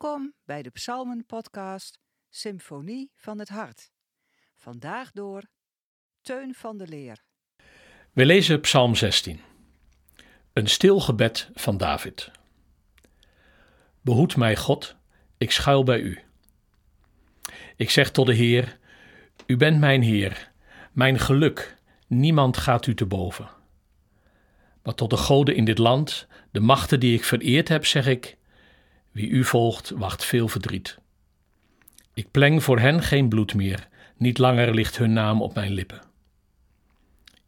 [0.00, 1.98] Welkom bij de Psalmen-podcast
[2.30, 3.90] Symfonie van het Hart.
[4.56, 5.42] Vandaag door
[6.22, 7.24] Teun van de Leer.
[8.12, 9.40] We lezen Psalm 16.
[10.52, 12.30] Een stil gebed van David.
[14.00, 14.96] Behoed mij, God,
[15.38, 16.20] ik schuil bij u.
[17.76, 18.78] Ik zeg tot de Heer:
[19.46, 20.52] U bent mijn Heer,
[20.92, 21.76] mijn geluk,
[22.06, 23.50] niemand gaat u te boven.
[24.82, 28.37] Maar tot de goden in dit land, de machten die ik vereerd heb, zeg ik:
[29.12, 30.98] wie u volgt, wacht veel verdriet.
[32.14, 36.00] Ik pleng voor hen geen bloed meer, niet langer ligt hun naam op mijn lippen.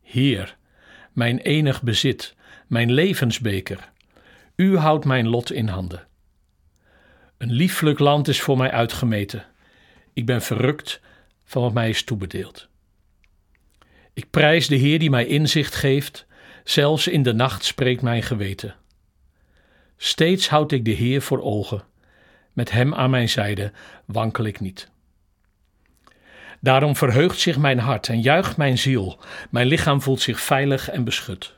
[0.03, 0.57] Heer,
[1.13, 2.35] mijn enig bezit,
[2.67, 3.91] mijn levensbeker,
[4.57, 6.07] u houdt mijn lot in handen.
[7.39, 9.47] Een lieflijk land is voor mij uitgemeten.
[10.13, 11.01] Ik ben verrukt
[11.45, 12.69] van wat mij is toebedeeld.
[14.13, 16.27] Ik prijs de Heer die mij inzicht geeft,
[16.65, 18.75] zelfs in de nacht spreekt mijn geweten.
[20.03, 21.83] Steeds houd ik de Heer voor ogen.
[22.53, 23.73] Met Hem aan mijn zijde
[24.05, 24.91] wankel ik niet.
[26.61, 29.19] Daarom verheugt zich mijn hart en juicht mijn ziel.
[29.51, 31.55] Mijn lichaam voelt zich veilig en beschut.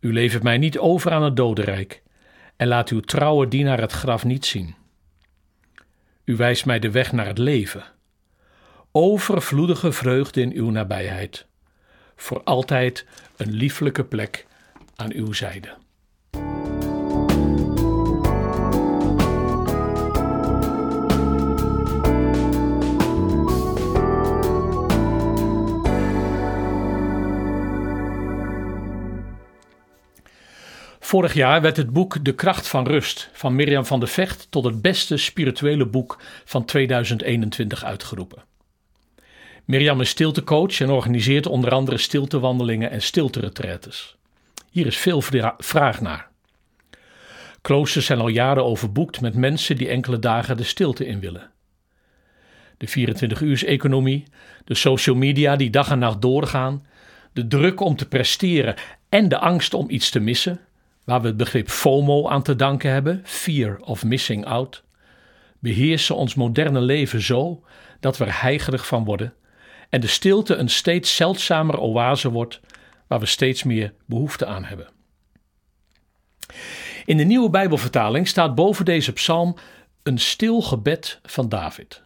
[0.00, 2.02] U levert mij niet over aan het dodenrijk
[2.56, 4.74] en laat uw trouwe dienaar het graf niet zien.
[6.24, 7.84] U wijst mij de weg naar het leven.
[8.92, 11.46] Overvloedige vreugde in uw nabijheid.
[12.16, 13.06] Voor altijd
[13.36, 14.46] een lieflijke plek
[14.96, 15.76] aan uw zijde.
[31.12, 34.64] Vorig jaar werd het boek De Kracht van Rust van Mirjam van der Vecht tot
[34.64, 38.42] het beste spirituele boek van 2021 uitgeroepen.
[39.64, 44.16] Mirjam is stiltecoach en organiseert onder andere stiltewandelingen en stilteretretes.
[44.70, 45.22] Hier is veel
[45.58, 46.28] vraag naar.
[47.60, 51.50] Kloosters zijn al jaren overboekt met mensen die enkele dagen de stilte in willen.
[52.76, 54.24] De 24-uurs-economie,
[54.64, 56.86] de social media die dag en nacht doorgaan,
[57.32, 58.74] de druk om te presteren
[59.08, 60.60] en de angst om iets te missen–
[61.04, 64.82] waar we het begrip FOMO aan te danken hebben, fear of missing out,
[65.58, 67.64] beheersen ons moderne leven zo
[68.00, 69.34] dat we er heigerig van worden
[69.92, 72.60] en de stilte een steeds zeldzamer oase wordt
[73.06, 74.88] waar we steeds meer behoefte aan hebben.
[77.04, 79.56] In de nieuwe Bijbelvertaling staat boven deze psalm
[80.02, 82.02] een stil gebed van David.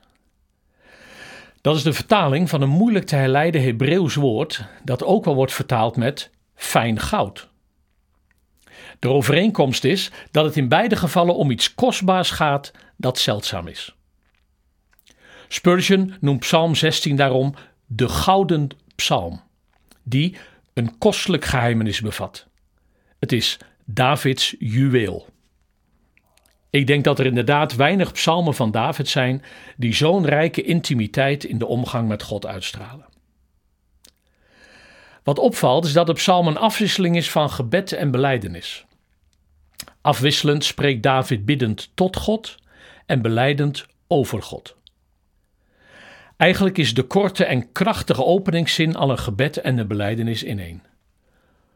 [1.61, 5.53] Dat is de vertaling van een moeilijk te herleiden Hebreeuws woord dat ook wel wordt
[5.53, 7.49] vertaald met fijn goud.
[8.99, 13.95] De overeenkomst is dat het in beide gevallen om iets kostbaars gaat dat zeldzaam is.
[15.49, 17.55] Spurgeon noemt Psalm 16 daarom
[17.87, 19.41] de gouden psalm,
[20.03, 20.37] die
[20.75, 22.47] een kostelijk geheimenis bevat.
[23.19, 25.27] Het is Davids juweel.
[26.71, 29.43] Ik denk dat er inderdaad weinig psalmen van David zijn
[29.77, 33.07] die zo'n rijke intimiteit in de omgang met God uitstralen.
[35.27, 38.85] Wat opvalt is dat de psalm een afwisseling is van gebed en beleidenis.
[40.01, 42.55] Afwisselend spreekt David biddend tot God
[43.07, 44.77] en beleidend over God.
[46.37, 50.83] Eigenlijk is de korte en krachtige openingszin al een gebed en een beleidenis in één.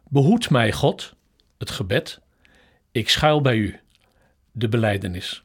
[0.08, 1.14] Behoed mij, God,
[1.58, 2.20] het gebed,
[2.92, 3.80] ik schuil bij u,
[4.52, 5.42] de beleidenis.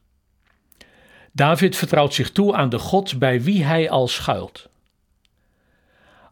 [1.32, 4.68] David vertrouwt zich toe aan de God bij wie hij al schuilt.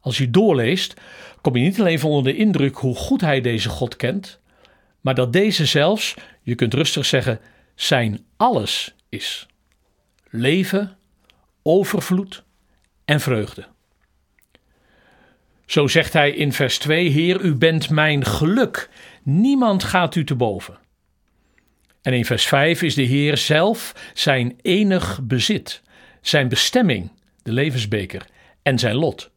[0.05, 0.95] Als je doorleest,
[1.41, 4.41] kom je niet alleen van onder de indruk hoe goed hij deze God kent,
[5.01, 7.41] maar dat deze zelfs, je kunt rustig zeggen,
[7.75, 9.47] zijn alles is.
[10.31, 10.97] Leven,
[11.63, 12.43] overvloed
[13.05, 13.67] en vreugde.
[15.67, 18.91] Zo zegt hij in vers 2: Heer, u bent mijn geluk.
[19.23, 20.79] Niemand gaat u te boven.
[22.03, 25.83] En in vers 5 is de Heer zelf zijn enig bezit,
[26.21, 27.11] zijn bestemming,
[27.43, 28.27] de levensbeker
[28.62, 29.33] en zijn lot.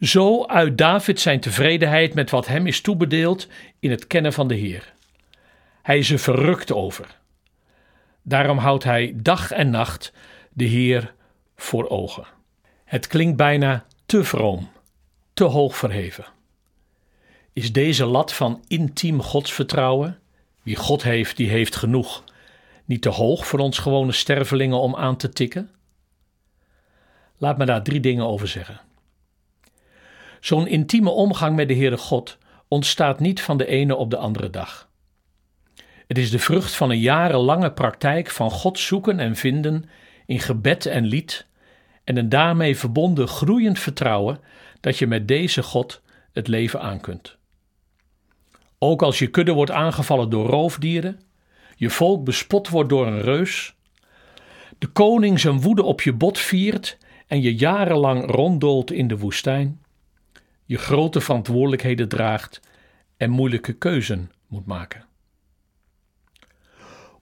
[0.00, 3.48] Zo uit David zijn tevredenheid met wat hem is toebedeeld
[3.78, 4.92] in het kennen van de Heer.
[5.82, 7.18] Hij is er verrukt over.
[8.22, 10.12] Daarom houdt hij dag en nacht
[10.52, 11.14] de Heer
[11.56, 12.24] voor ogen.
[12.84, 14.70] Het klinkt bijna te vroom,
[15.32, 16.24] te hoog verheven.
[17.52, 20.18] Is deze lat van intiem godsvertrouwen,
[20.62, 22.24] wie God heeft, die heeft genoeg,
[22.84, 25.70] niet te hoog voor ons gewone stervelingen om aan te tikken?
[27.38, 28.80] Laat me daar drie dingen over zeggen.
[30.44, 32.38] Zo'n intieme omgang met de Heere God
[32.68, 34.88] ontstaat niet van de ene op de andere dag.
[36.06, 39.84] Het is de vrucht van een jarenlange praktijk van God zoeken en vinden
[40.26, 41.46] in gebed en lied
[42.04, 44.40] en een daarmee verbonden groeiend vertrouwen
[44.80, 46.02] dat je met deze God
[46.32, 47.36] het leven aan kunt.
[48.78, 51.20] Ook als je kudde wordt aangevallen door roofdieren,
[51.76, 53.74] je volk bespot wordt door een reus,
[54.78, 59.82] de koning zijn woede op je bot viert en je jarenlang ronddoolt in de woestijn,
[60.64, 62.60] je grote verantwoordelijkheden draagt
[63.16, 65.04] en moeilijke keuzen moet maken.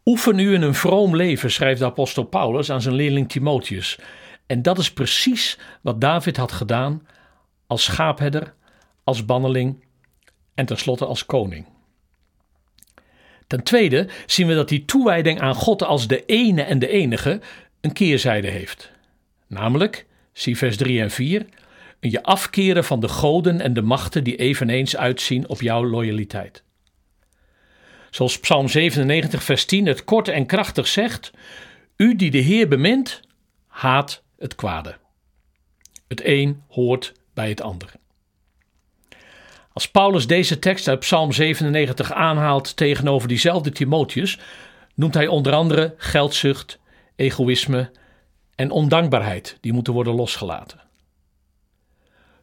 [0.04, 3.98] Oefen u in een vroom leven, schrijft de apostel Paulus aan zijn leerling Timotheus.
[4.46, 7.06] En dat is precies wat David had gedaan
[7.66, 8.54] als schaapherder,
[9.04, 9.84] als banneling
[10.54, 11.66] en tenslotte als koning.
[13.46, 17.40] Ten tweede zien we dat die toewijding aan God als de ene en de enige
[17.80, 18.90] een keerzijde heeft.
[19.46, 21.48] Namelijk, zie vers 3 en 4, een
[22.10, 26.62] je afkeren van de goden en de machten die eveneens uitzien op jouw loyaliteit.
[28.10, 31.30] Zoals Psalm 97, vers 10 het kort en krachtig zegt:
[31.96, 33.20] U die de Heer bemint,
[33.66, 34.96] haat het kwade.
[36.08, 37.92] Het een hoort bij het ander.
[39.72, 44.38] Als Paulus deze tekst uit Psalm 97 aanhaalt tegenover diezelfde Timotheus,
[44.94, 46.78] noemt hij onder andere geldzucht,
[47.16, 47.90] egoïsme
[48.54, 50.80] en ondankbaarheid die moeten worden losgelaten.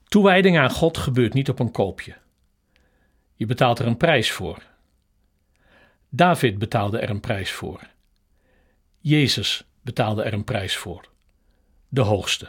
[0.09, 2.15] Toewijding aan God gebeurt niet op een koopje.
[3.35, 4.57] Je betaalt er een prijs voor.
[6.09, 7.79] David betaalde er een prijs voor.
[9.00, 11.09] Jezus betaalde er een prijs voor.
[11.89, 12.47] De hoogste.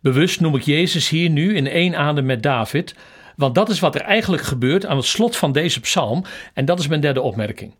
[0.00, 2.94] Bewust noem ik Jezus hier nu in één adem met David,
[3.36, 6.24] want dat is wat er eigenlijk gebeurt aan het slot van deze psalm
[6.54, 7.74] en dat is mijn derde opmerking.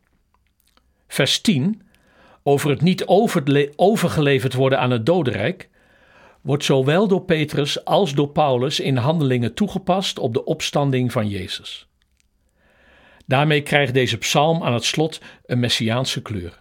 [1.06, 1.82] Vers 10,
[2.42, 3.06] over het niet
[3.76, 5.68] overgeleverd worden aan het dodenrijk,
[6.40, 11.86] wordt zowel door Petrus als door Paulus in handelingen toegepast op de opstanding van Jezus.
[13.26, 16.56] Daarmee krijgt deze psalm aan het slot een messiaanse kleur.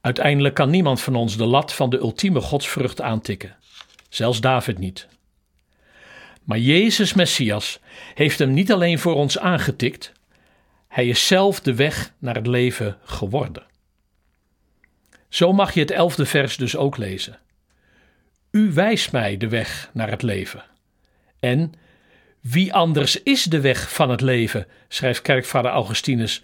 [0.00, 3.56] Uiteindelijk kan niemand van ons de lat van de ultieme godsvrucht aantikken,
[4.08, 5.08] zelfs David niet.
[6.44, 7.80] Maar Jezus Messias
[8.14, 10.12] heeft hem niet alleen voor ons aangetikt,
[10.88, 13.66] hij is zelf de weg naar het leven geworden.
[15.28, 17.38] Zo mag je het elfde vers dus ook lezen.
[18.50, 20.64] U wijst mij de weg naar het leven.
[21.40, 21.72] En
[22.40, 26.40] wie anders is de weg van het leven, schrijft kerkvader Augustinus,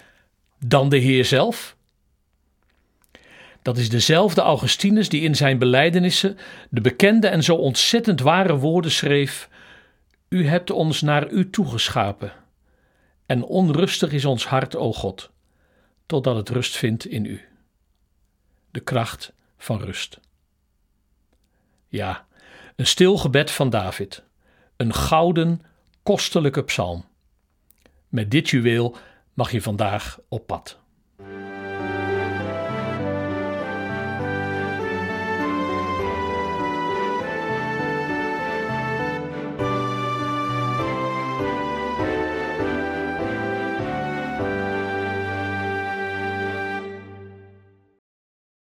[0.58, 1.76] dan de Heer zelf?
[3.62, 6.38] Dat is dezelfde Augustinus die in zijn belijdenissen
[6.70, 9.49] de bekende en zo ontzettend ware woorden schreef:
[10.29, 12.32] U hebt ons naar u toegeschapen,
[13.26, 15.31] en onrustig is ons hart, o God,
[16.06, 17.41] totdat het rust vindt in u.
[18.70, 20.20] De kracht van rust.
[21.88, 22.27] Ja,
[22.77, 24.23] een stil gebed van David,
[24.77, 25.62] een gouden,
[26.03, 27.05] kostelijke psalm.
[28.09, 28.97] Met dit juweel
[29.35, 30.79] mag je vandaag op pad.